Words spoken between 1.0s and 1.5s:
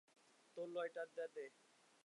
টা দে!